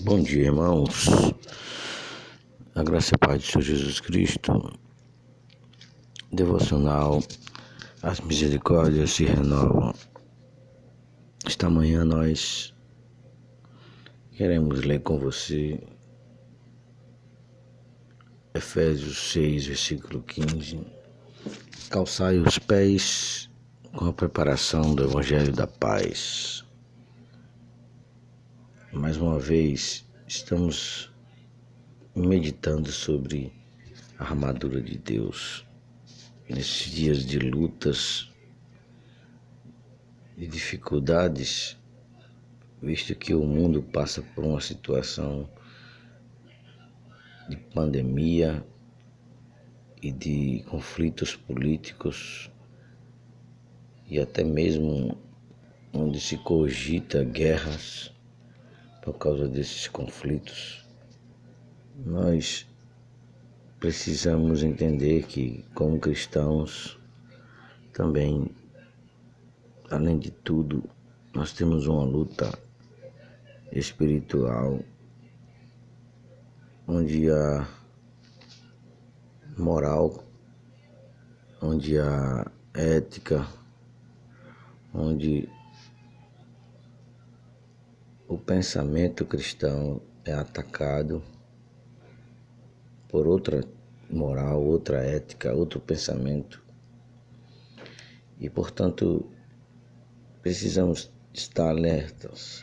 Bom 0.00 0.22
dia, 0.22 0.44
irmãos. 0.44 1.08
A 2.72 2.84
graça 2.84 3.10
e 3.12 3.16
a 3.16 3.18
paz 3.18 3.42
de 3.42 3.50
Senhor 3.50 3.62
Jesus 3.62 4.00
Cristo. 4.00 4.78
Devocional. 6.32 7.20
As 8.00 8.20
misericórdias 8.20 9.10
se 9.10 9.24
renovam. 9.24 9.92
Esta 11.44 11.68
manhã 11.68 12.04
nós 12.04 12.72
queremos 14.30 14.84
ler 14.84 15.00
com 15.00 15.18
você 15.18 15.82
Efésios 18.54 19.32
6, 19.32 19.66
versículo 19.66 20.22
15. 20.22 20.80
Calçai 21.90 22.38
os 22.38 22.56
pés 22.56 23.50
com 23.96 24.06
a 24.06 24.12
preparação 24.12 24.94
do 24.94 25.02
Evangelho 25.02 25.52
da 25.52 25.66
Paz. 25.66 26.67
Mais 28.92 29.18
uma 29.18 29.38
vez, 29.38 30.08
estamos 30.26 31.12
meditando 32.16 32.90
sobre 32.90 33.52
a 34.18 34.24
armadura 34.24 34.80
de 34.80 34.96
Deus. 34.96 35.66
Nesses 36.48 36.90
dias 36.90 37.26
de 37.26 37.38
lutas 37.38 38.32
e 40.38 40.46
dificuldades, 40.46 41.76
visto 42.80 43.14
que 43.14 43.34
o 43.34 43.44
mundo 43.44 43.82
passa 43.82 44.22
por 44.22 44.42
uma 44.42 44.60
situação 44.60 45.46
de 47.46 47.58
pandemia 47.58 48.66
e 50.00 50.10
de 50.10 50.64
conflitos 50.66 51.36
políticos 51.36 52.50
e 54.08 54.18
até 54.18 54.42
mesmo 54.42 55.14
onde 55.92 56.18
se 56.18 56.38
cogita 56.38 57.22
guerras 57.22 58.16
por 59.02 59.14
causa 59.14 59.48
desses 59.48 59.88
conflitos, 59.88 60.86
nós 62.04 62.66
precisamos 63.80 64.62
entender 64.62 65.24
que, 65.24 65.64
como 65.74 65.98
cristãos, 65.98 66.98
também, 67.92 68.50
além 69.90 70.18
de 70.18 70.30
tudo, 70.30 70.84
nós 71.34 71.52
temos 71.52 71.86
uma 71.86 72.04
luta 72.04 72.50
espiritual 73.72 74.80
onde 76.86 77.30
a 77.30 77.68
moral, 79.56 80.24
onde 81.60 81.98
a 81.98 82.50
ética, 82.72 83.46
onde 84.94 85.48
o 88.28 88.36
pensamento 88.36 89.24
cristão 89.24 90.02
é 90.22 90.34
atacado 90.34 91.22
por 93.08 93.26
outra 93.26 93.64
moral, 94.10 94.62
outra 94.62 94.98
ética, 94.98 95.54
outro 95.54 95.80
pensamento. 95.80 96.62
E, 98.38 98.50
portanto, 98.50 99.26
precisamos 100.42 101.10
estar 101.32 101.70
alertas 101.70 102.62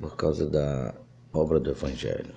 por 0.00 0.16
causa 0.16 0.50
da 0.50 0.92
obra 1.32 1.60
do 1.60 1.70
Evangelho. 1.70 2.34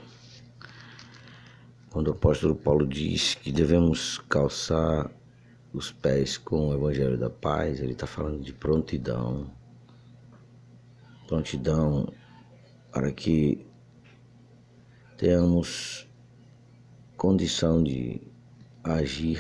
Quando 1.90 2.10
o 2.10 2.12
apóstolo 2.12 2.54
Paulo 2.54 2.86
diz 2.86 3.34
que 3.34 3.52
devemos 3.52 4.20
calçar 4.30 5.10
os 5.74 5.92
pés 5.92 6.38
com 6.38 6.68
o 6.68 6.74
Evangelho 6.76 7.18
da 7.18 7.30
Paz, 7.30 7.80
ele 7.80 7.94
está 7.94 8.06
falando 8.06 8.40
de 8.44 8.54
prontidão. 8.54 9.50
Prontidão 11.28 12.14
para 12.98 13.12
que 13.12 13.64
tenhamos 15.20 16.10
condição 17.16 17.84
de 17.84 18.20
agir, 18.84 19.40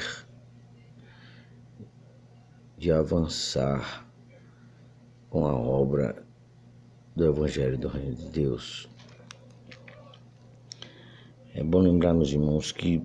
de 2.78 2.92
avançar 2.92 4.08
com 5.32 5.48
a 5.48 5.56
obra 5.56 6.24
do 7.16 7.26
Evangelho 7.26 7.80
do 7.80 7.88
Reino 7.88 8.14
de 8.14 8.30
Deus. 8.30 8.88
É 11.56 11.64
bom 11.64 11.80
lembrar, 11.80 12.14
meus 12.14 12.30
irmãos, 12.30 12.72
que 12.72 13.04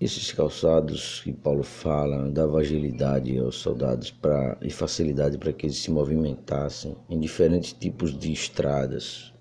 esses 0.00 0.30
calçados 0.30 1.20
que 1.22 1.32
Paulo 1.32 1.64
fala 1.64 2.30
dava 2.30 2.60
agilidade 2.60 3.36
aos 3.36 3.56
soldados 3.56 4.12
pra, 4.12 4.56
e 4.62 4.70
facilidade 4.70 5.36
para 5.38 5.52
que 5.52 5.66
eles 5.66 5.78
se 5.78 5.90
movimentassem 5.90 6.96
em 7.10 7.18
diferentes 7.18 7.72
tipos 7.72 8.16
de 8.16 8.32
estradas. 8.32 9.32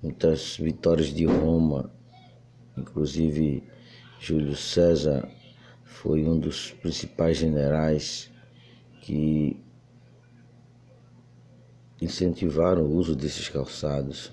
Muitas 0.00 0.56
vitórias 0.56 1.08
de 1.08 1.24
Roma, 1.24 1.90
inclusive 2.76 3.64
Júlio 4.20 4.54
César 4.54 5.28
foi 5.82 6.24
um 6.24 6.38
dos 6.38 6.70
principais 6.70 7.38
generais 7.38 8.30
que 9.00 9.60
incentivaram 12.00 12.82
o 12.84 12.94
uso 12.94 13.16
desses 13.16 13.48
calçados. 13.48 14.32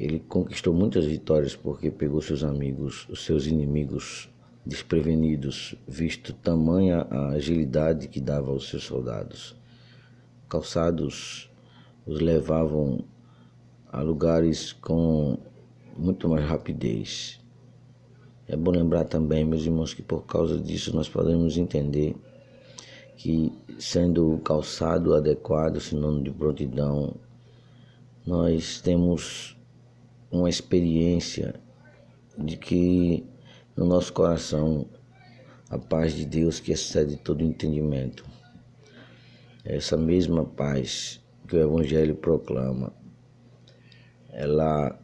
Ele 0.00 0.18
conquistou 0.18 0.74
muitas 0.74 1.04
vitórias 1.04 1.54
porque 1.54 1.92
pegou 1.92 2.20
seus 2.20 2.42
amigos, 2.42 3.06
os 3.08 3.24
seus 3.24 3.46
inimigos 3.46 4.31
desprevenidos, 4.64 5.74
visto 5.86 6.32
tamanha 6.32 7.06
a 7.10 7.30
agilidade 7.30 8.08
que 8.08 8.20
dava 8.20 8.50
aos 8.50 8.68
seus 8.68 8.84
soldados. 8.84 9.56
Calçados 10.48 11.50
os 12.06 12.20
levavam 12.20 13.04
a 13.90 14.00
lugares 14.00 14.72
com 14.72 15.38
muito 15.96 16.28
mais 16.28 16.44
rapidez. 16.44 17.40
É 18.46 18.56
bom 18.56 18.70
lembrar 18.70 19.04
também, 19.04 19.44
meus 19.44 19.64
irmãos, 19.64 19.94
que 19.94 20.02
por 20.02 20.24
causa 20.26 20.58
disso 20.58 20.94
nós 20.94 21.08
podemos 21.08 21.56
entender 21.56 22.14
que, 23.16 23.52
sendo 23.78 24.34
o 24.34 24.38
calçado 24.40 25.14
adequado, 25.14 25.80
sinônimo 25.80 26.24
de 26.24 26.30
prontidão, 26.30 27.14
nós 28.26 28.80
temos 28.80 29.56
uma 30.30 30.48
experiência 30.48 31.54
de 32.38 32.56
que 32.56 33.24
no 33.76 33.86
nosso 33.86 34.12
coração 34.12 34.86
a 35.70 35.78
paz 35.78 36.12
de 36.12 36.26
Deus 36.26 36.60
que 36.60 36.72
excede 36.72 37.16
todo 37.16 37.42
entendimento. 37.42 38.24
Essa 39.64 39.96
mesma 39.96 40.44
paz 40.44 41.20
que 41.48 41.56
o 41.56 41.60
Evangelho 41.60 42.14
proclama, 42.14 42.92
ela 44.28 44.98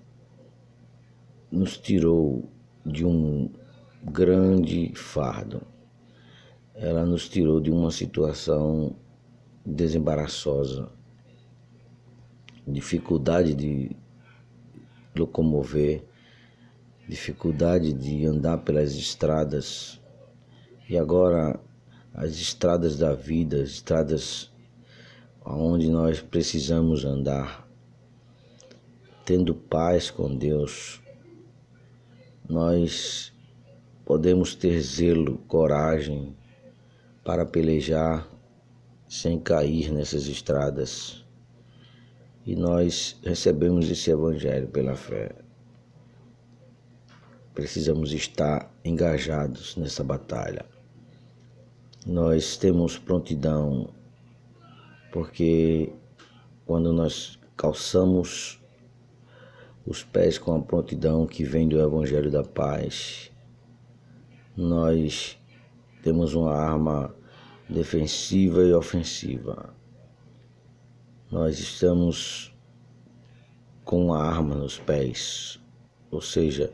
nos 1.51 1.79
tirou 1.79 2.51
de 2.84 3.05
um 3.05 3.51
grande 4.03 4.93
fardo. 4.95 5.62
Ela 6.75 7.05
nos 7.05 7.29
tirou 7.29 7.61
de 7.61 7.71
uma 7.71 7.91
situação 7.91 8.95
desembaraçosa, 9.65 10.91
dificuldade 12.67 13.55
de 13.55 13.97
locomover, 15.17 16.05
dificuldade 17.09 17.93
de 17.93 18.27
andar 18.27 18.59
pelas 18.59 18.95
estradas. 18.95 19.99
E 20.89 20.99
agora 20.99 21.59
as 22.13 22.33
estradas 22.33 22.99
da 22.99 23.15
vida, 23.15 23.63
as 23.63 23.71
estradas 23.71 24.51
onde 25.45 25.89
nós 25.89 26.21
precisamos 26.21 27.07
andar, 27.07 27.67
tendo 29.25 29.55
paz 29.55 30.11
com 30.11 30.37
Deus, 30.37 31.01
nós 32.47 33.33
podemos 34.05 34.55
ter 34.55 34.81
zelo, 34.81 35.39
coragem 35.49 36.37
para 37.25 37.47
pelejar 37.47 38.29
sem 39.09 39.39
cair 39.39 39.91
nessas 39.91 40.27
estradas. 40.27 41.25
E 42.45 42.55
nós 42.55 43.19
recebemos 43.23 43.91
esse 43.91 44.11
evangelho 44.11 44.69
pela 44.69 44.94
fé 44.94 45.48
precisamos 47.58 48.12
estar 48.12 48.72
engajados 48.84 49.75
nessa 49.75 50.05
batalha. 50.05 50.64
Nós 52.06 52.56
temos 52.56 52.96
prontidão, 52.96 53.88
porque 55.10 55.93
quando 56.64 56.93
nós 56.93 57.37
calçamos 57.56 58.62
os 59.84 60.05
pés 60.05 60.38
com 60.38 60.55
a 60.55 60.62
prontidão 60.62 61.26
que 61.26 61.43
vem 61.43 61.69
do 61.69 61.81
Evangelho 61.81 62.31
da 62.31 62.44
Paz, 62.44 63.32
nós 64.56 65.37
temos 66.00 66.34
uma 66.34 66.55
arma 66.55 67.12
defensiva 67.69 68.62
e 68.62 68.72
ofensiva. 68.72 69.75
Nós 71.28 71.58
estamos 71.58 72.55
com 73.84 74.06
uma 74.06 74.22
arma 74.22 74.55
nos 74.55 74.78
pés, 74.78 75.58
ou 76.08 76.20
seja, 76.20 76.72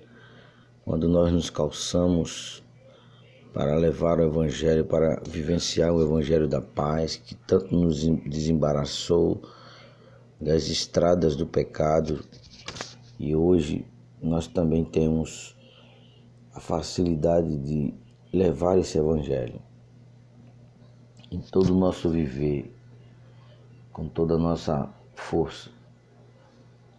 quando 0.85 1.09
nós 1.09 1.33
nos 1.33 1.49
calçamos 1.49 2.63
para 3.55 3.75
levar 3.77 4.19
o 4.19 4.25
Evangelho, 4.25 4.85
para 4.85 5.23
vivenciar 5.27 5.93
o 5.93 6.03
Evangelho 6.03 6.47
da 6.47 6.61
paz, 6.61 7.17
que 7.17 7.35
tanto 7.35 7.75
nos 7.75 8.05
desembaraçou 8.05 9.41
das 10.41 10.69
estradas 10.69 11.37
do 11.37 11.47
pecado, 11.47 12.23
E 13.19 13.35
hoje 13.35 13.87
nós 14.21 14.49
também 14.49 14.85
temos 14.85 15.57
a 16.53 16.61
facilidade 16.61 17.57
de 17.57 17.95
levar 18.33 18.77
esse 18.77 18.99
Evangelho 18.99 19.63
em 21.31 21.41
todo 21.41 21.75
o 21.75 21.79
nosso 21.79 22.11
viver, 22.11 22.75
com 23.93 24.09
toda 24.09 24.35
a 24.35 24.39
nossa 24.39 24.93
força. 25.15 25.71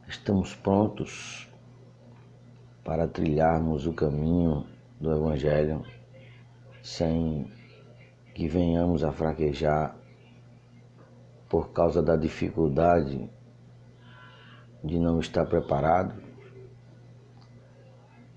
Estamos 0.07 0.55
prontos 0.55 1.49
para 2.85 3.07
trilharmos 3.07 3.87
o 3.87 3.93
caminho 3.93 4.67
do 5.01 5.11
Evangelho 5.11 5.83
sem 6.83 7.51
que 8.35 8.47
venhamos 8.47 9.03
a 9.03 9.11
fraquejar 9.11 9.97
por 11.49 11.71
causa 11.71 12.03
da 12.03 12.15
dificuldade 12.15 13.27
de 14.83 14.99
não 14.99 15.19
estar 15.19 15.47
preparado. 15.47 16.21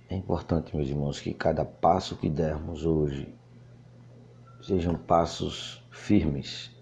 É 0.09 0.15
importante, 0.15 0.75
meus 0.75 0.89
irmãos, 0.89 1.21
que 1.21 1.35
cada 1.35 1.67
passo 1.67 2.17
que 2.17 2.31
dermos 2.31 2.87
hoje 2.87 3.35
sejam 4.63 4.95
passos 4.95 5.85
firmes, 5.91 6.75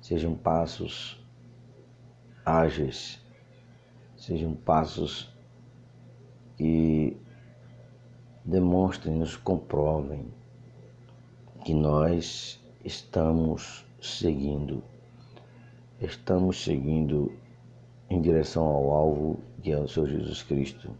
sejam 0.00 0.34
passos 0.34 1.24
ágeis, 2.44 3.22
sejam 4.16 4.52
passos 4.54 5.37
que 6.58 7.16
demonstrem, 8.44 9.14
nos 9.14 9.36
comprovem 9.36 10.26
que 11.64 11.72
nós 11.72 12.60
estamos 12.84 13.86
seguindo, 14.02 14.82
estamos 16.00 16.62
seguindo 16.62 17.32
em 18.10 18.20
direção 18.20 18.64
ao 18.64 18.90
alvo 18.90 19.40
que 19.62 19.70
é 19.72 19.78
o 19.78 19.88
Senhor 19.88 20.08
Jesus 20.08 20.42
Cristo, 20.42 20.90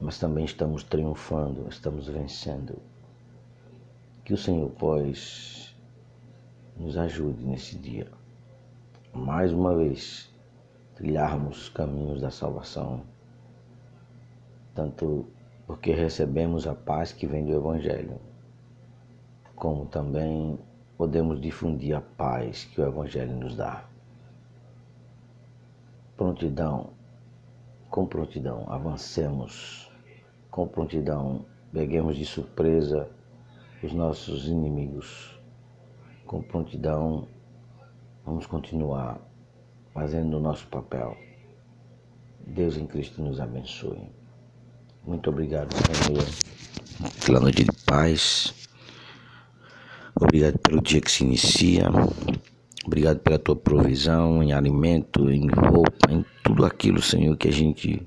mas 0.00 0.18
também 0.18 0.44
estamos 0.44 0.82
triunfando, 0.82 1.68
estamos 1.68 2.08
vencendo. 2.08 2.78
Que 4.24 4.32
o 4.32 4.38
Senhor, 4.38 4.70
pois, 4.78 5.74
nos 6.76 6.96
ajude 6.96 7.44
nesse 7.44 7.76
dia, 7.76 8.08
mais 9.12 9.52
uma 9.52 9.76
vez, 9.76 10.30
trilharmos 10.94 11.62
os 11.62 11.68
caminhos 11.68 12.20
da 12.20 12.30
salvação, 12.30 13.02
tanto 14.74 15.26
porque 15.66 15.92
recebemos 15.92 16.66
a 16.66 16.74
paz 16.74 17.12
que 17.12 17.26
vem 17.26 17.44
do 17.44 17.54
Evangelho, 17.54 18.20
como 19.54 19.86
também 19.86 20.58
podemos 20.96 21.40
difundir 21.40 21.96
a 21.96 22.00
paz 22.00 22.64
que 22.64 22.80
o 22.80 22.86
Evangelho 22.86 23.34
nos 23.36 23.56
dá. 23.56 23.84
Prontidão, 26.16 26.90
com 27.90 28.06
prontidão, 28.06 28.64
avancemos, 28.68 29.90
com 30.50 30.66
prontidão, 30.66 31.44
peguemos 31.72 32.16
de 32.16 32.24
surpresa 32.24 33.08
os 33.82 33.92
nossos 33.92 34.46
inimigos. 34.46 35.40
Com 36.26 36.42
prontidão, 36.42 37.26
vamos 38.24 38.46
continuar 38.46 39.20
fazendo 39.92 40.36
o 40.36 40.40
nosso 40.40 40.66
papel. 40.68 41.16
Deus 42.46 42.76
em 42.76 42.86
Cristo 42.86 43.22
nos 43.22 43.40
abençoe. 43.40 44.21
Muito 45.04 45.30
obrigado, 45.30 45.74
Senhor, 45.74 46.24
pela 47.26 47.40
noite 47.40 47.64
de 47.64 47.72
paz. 47.84 48.54
Obrigado 50.14 50.58
pelo 50.58 50.80
dia 50.80 51.00
que 51.00 51.10
se 51.10 51.24
inicia. 51.24 51.88
Obrigado 52.86 53.18
pela 53.18 53.38
tua 53.38 53.56
provisão 53.56 54.40
em 54.42 54.52
alimento, 54.52 55.28
em 55.28 55.48
roupa, 55.48 56.08
em 56.08 56.24
tudo 56.44 56.64
aquilo, 56.64 57.02
Senhor, 57.02 57.36
que 57.36 57.48
a 57.48 57.52
gente 57.52 58.06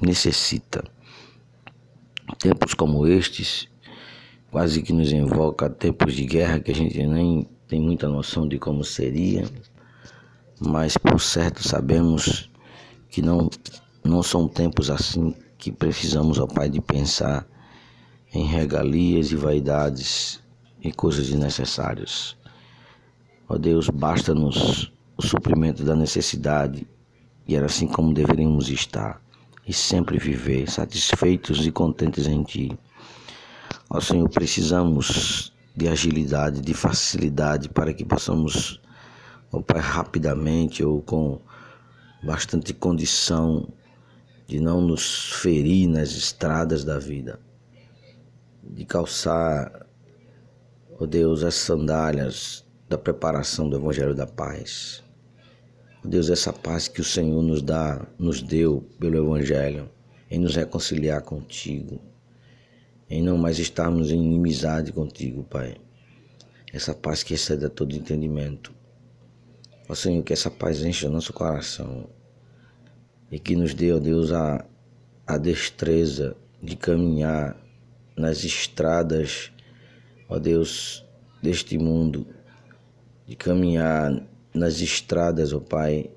necessita. 0.00 0.84
Tempos 2.38 2.72
como 2.72 3.04
estes, 3.04 3.68
quase 4.48 4.80
que 4.80 4.92
nos 4.92 5.10
invoca 5.10 5.68
tempos 5.68 6.14
de 6.14 6.24
guerra 6.24 6.60
que 6.60 6.70
a 6.70 6.74
gente 6.74 7.04
nem 7.04 7.48
tem 7.66 7.80
muita 7.80 8.08
noção 8.08 8.46
de 8.46 8.60
como 8.60 8.84
seria, 8.84 9.44
mas 10.60 10.96
por 10.96 11.20
certo 11.20 11.66
sabemos 11.66 12.48
que 13.08 13.20
não, 13.20 13.50
não 14.04 14.22
são 14.22 14.46
tempos 14.46 14.88
assim 14.88 15.34
que 15.62 15.70
precisamos, 15.70 16.40
ó 16.40 16.46
Pai, 16.48 16.68
de 16.68 16.80
pensar 16.80 17.46
em 18.34 18.44
regalias 18.44 19.30
e 19.30 19.36
vaidades 19.36 20.42
e 20.80 20.90
coisas 20.90 21.28
desnecessárias. 21.28 22.36
Ó 23.48 23.56
Deus, 23.56 23.88
basta-nos 23.88 24.92
o 25.16 25.22
suprimento 25.22 25.84
da 25.84 25.94
necessidade 25.94 26.84
e 27.46 27.54
era 27.54 27.66
assim 27.66 27.86
como 27.86 28.12
deveríamos 28.12 28.70
estar 28.70 29.22
e 29.64 29.72
sempre 29.72 30.18
viver 30.18 30.68
satisfeitos 30.68 31.64
e 31.64 31.70
contentes 31.70 32.26
em 32.26 32.42
Ti. 32.42 32.76
Ó 33.88 34.00
Senhor, 34.00 34.28
precisamos 34.28 35.52
de 35.76 35.86
agilidade, 35.86 36.60
de 36.60 36.74
facilidade 36.74 37.68
para 37.68 37.94
que 37.94 38.04
possamos, 38.04 38.80
ó 39.52 39.60
Pai, 39.60 39.80
rapidamente 39.80 40.82
ou 40.82 41.00
com 41.02 41.40
bastante 42.20 42.74
condição 42.74 43.68
de 44.46 44.60
não 44.60 44.80
nos 44.80 45.32
ferir 45.40 45.88
nas 45.88 46.10
estradas 46.10 46.84
da 46.84 46.98
vida, 46.98 47.40
de 48.62 48.84
calçar, 48.84 49.86
ó 50.90 51.04
oh 51.04 51.06
Deus, 51.06 51.42
as 51.42 51.54
sandálias 51.54 52.64
da 52.88 52.98
preparação 52.98 53.68
do 53.68 53.76
Evangelho 53.76 54.14
da 54.14 54.26
Paz. 54.26 55.02
Ó 55.96 56.06
oh 56.06 56.08
Deus, 56.08 56.28
essa 56.28 56.52
paz 56.52 56.88
que 56.88 57.00
o 57.00 57.04
Senhor 57.04 57.42
nos 57.42 57.62
dá, 57.62 58.06
nos 58.18 58.42
deu 58.42 58.86
pelo 58.98 59.16
Evangelho, 59.16 59.90
em 60.30 60.38
nos 60.38 60.54
reconciliar 60.54 61.22
contigo, 61.22 62.00
em 63.08 63.22
não 63.22 63.36
mais 63.36 63.58
estarmos 63.58 64.10
em 64.10 64.22
inimizade 64.22 64.92
contigo, 64.92 65.44
Pai. 65.44 65.76
Essa 66.72 66.94
paz 66.94 67.22
que 67.22 67.34
excede 67.34 67.66
a 67.66 67.68
todo 67.68 67.94
entendimento. 67.94 68.72
Ó 69.88 69.94
Senhor, 69.94 70.22
que 70.22 70.32
essa 70.32 70.50
paz 70.50 70.82
enche 70.82 71.06
o 71.06 71.10
nosso 71.10 71.32
coração 71.32 72.08
e 73.32 73.38
que 73.38 73.56
nos 73.56 73.72
dê, 73.72 73.90
ó 73.90 73.98
Deus, 73.98 74.30
a, 74.30 74.62
a 75.26 75.38
destreza 75.38 76.36
de 76.62 76.76
caminhar 76.76 77.56
nas 78.14 78.44
estradas, 78.44 79.50
ó 80.28 80.38
Deus, 80.38 81.02
deste 81.42 81.78
mundo, 81.78 82.26
de 83.26 83.34
caminhar 83.34 84.22
nas 84.52 84.82
estradas, 84.82 85.54
ó 85.54 85.60
Pai, 85.60 86.10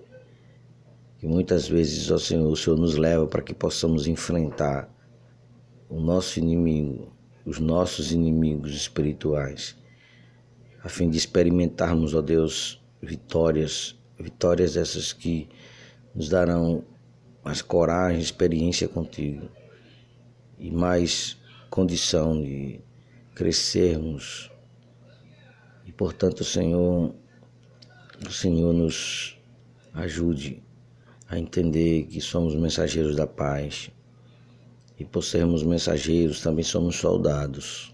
que 1.17 1.25
muitas 1.25 1.69
vezes, 1.69 2.11
ó 2.11 2.17
Senhor, 2.17 2.51
o 2.51 2.55
Senhor 2.55 2.77
nos 2.77 2.97
leva 2.97 3.25
para 3.25 3.41
que 3.41 3.53
possamos 3.53 4.07
enfrentar 4.07 4.93
o 5.87 6.01
nosso 6.01 6.37
inimigo, 6.37 7.13
os 7.45 7.59
nossos 7.59 8.11
inimigos 8.11 8.75
espirituais, 8.75 9.77
a 10.83 10.89
fim 10.89 11.09
de 11.09 11.17
experimentarmos, 11.17 12.13
ó 12.13 12.21
Deus, 12.21 12.83
vitórias, 13.01 13.97
vitórias 14.19 14.75
essas 14.75 15.13
que 15.13 15.47
nos 16.13 16.27
darão 16.27 16.83
mais 17.45 17.61
coragem, 17.61 18.19
experiência 18.19 18.87
contigo 18.87 19.47
e 20.57 20.71
mais 20.71 21.37
condição 21.69 22.41
de 22.41 22.81
crescermos. 23.35 24.49
E 25.85 25.91
portanto, 25.91 26.43
Senhor, 26.43 27.13
o 28.27 28.31
Senhor 28.31 28.73
nos 28.73 29.37
ajude 29.93 30.63
a 31.29 31.37
entender 31.37 32.07
que 32.07 32.19
somos 32.19 32.55
mensageiros 32.55 33.15
da 33.15 33.27
paz. 33.27 33.91
E 34.97 35.05
por 35.05 35.23
sermos 35.23 35.61
mensageiros, 35.61 36.41
também 36.41 36.63
somos 36.63 36.95
soldados. 36.95 37.93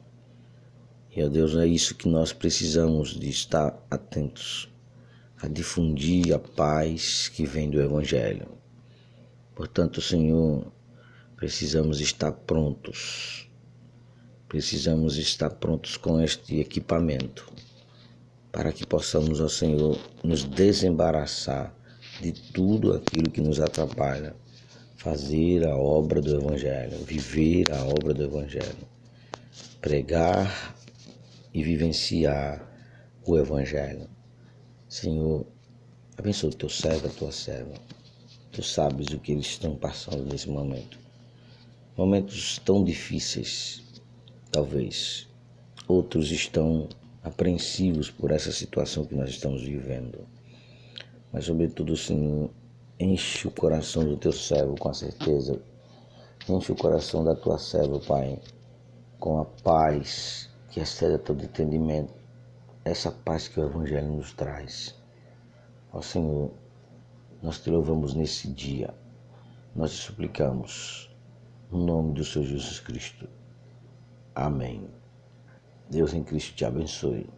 E, 1.13 1.22
ó 1.22 1.27
Deus, 1.27 1.55
é 1.58 1.67
isso 1.67 1.96
que 1.96 2.08
nós 2.08 2.31
precisamos 2.31 3.20
de 3.20 3.29
estar 3.29 3.86
atentos 3.91 4.72
a 5.41 5.48
difundir 5.48 6.34
a 6.34 6.39
paz 6.39 7.27
que 7.27 7.46
vem 7.46 7.70
do 7.70 7.81
Evangelho. 7.81 8.62
Portanto, 9.62 10.01
Senhor, 10.01 10.74
precisamos 11.36 12.01
estar 12.01 12.32
prontos. 12.32 13.48
Precisamos 14.50 15.18
estar 15.18 15.51
prontos 15.51 15.98
com 15.98 16.20
este 16.20 16.60
equipamento 16.60 17.48
para 18.51 18.74
que 18.74 18.88
possamos, 18.88 19.39
ó 19.39 19.48
Senhor, 19.48 20.00
nos 20.24 20.46
desembaraçar 20.46 21.75
de 22.20 22.32
tudo 22.32 22.91
aquilo 22.94 23.30
que 23.30 23.39
nos 23.39 23.60
atrapalha, 23.60 24.36
fazer 24.96 25.68
a 25.68 25.77
obra 25.77 26.20
do 26.20 26.36
Evangelho, 26.38 26.98
viver 27.06 27.72
a 27.72 27.84
obra 27.84 28.15
do 28.15 28.24
Evangelho, 28.24 28.88
pregar 29.80 30.75
e 31.53 31.63
vivenciar 31.63 32.68
o 33.24 33.38
Evangelho. 33.38 34.10
Senhor, 34.89 35.46
abençoe 36.18 36.50
o 36.50 36.56
teu 36.56 36.68
servo, 36.68 37.06
a 37.06 37.12
tua 37.12 37.32
serva. 37.32 37.75
Tu 38.51 38.62
sabes 38.62 39.08
o 39.08 39.20
que 39.20 39.31
eles 39.31 39.48
estão 39.48 39.75
passando 39.75 40.24
nesse 40.25 40.50
momento. 40.50 41.00
Momentos 41.98 42.60
tão 42.60 42.84
difíceis, 42.84 43.84
talvez. 44.51 45.27
Outros 45.88 46.31
estão 46.31 46.88
apreensivos 47.24 48.10
por 48.10 48.31
essa 48.31 48.51
situação 48.51 49.05
que 49.05 49.15
nós 49.15 49.29
estamos 49.29 49.63
vivendo. 49.63 50.27
Mas, 51.31 51.46
sobretudo, 51.46 51.96
Senhor, 51.96 52.50
Enche 53.03 53.48
o 53.48 53.51
coração 53.51 54.03
do 54.03 54.15
teu 54.15 54.31
servo 54.31 54.75
com 54.75 54.88
a 54.88 54.93
certeza. 54.93 55.60
Enche 56.48 56.72
o 56.72 56.75
coração 56.75 57.24
da 57.24 57.34
tua 57.34 57.58
serva, 57.58 58.00
Pai, 58.00 58.39
com 59.20 59.39
a 59.39 59.46
paz 59.46 60.51
que 60.70 60.79
excede 60.79 61.17
todo 61.17 61.43
entendimento. 61.43 62.13
Essa 62.86 63.12
paz 63.12 63.48
que 63.48 63.60
o 63.60 63.65
Evangelho 63.65 64.08
nos 64.08 64.34
traz. 64.34 64.93
Ó 65.91 66.00
Senhor, 66.00 66.51
nós 67.41 67.60
te 67.60 67.69
louvamos 67.69 68.13
nesse 68.13 68.48
dia. 68.48 68.93
Nós 69.75 69.91
te 69.91 69.98
suplicamos. 69.98 71.10
No 71.71 71.86
nome 71.86 72.13
do 72.13 72.24
Senhor 72.24 72.45
Jesus 72.45 72.79
Cristo. 72.79 73.27
Amém. 74.36 74.88
Deus 75.89 76.13
em 76.13 76.24
Cristo 76.24 76.55
te 76.55 76.65
abençoe. 76.65 77.29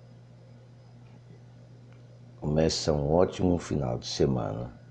Começa 2.39 2.91
um 2.91 3.13
ótimo 3.13 3.57
final 3.57 3.97
de 3.97 4.07
semana 4.07 4.82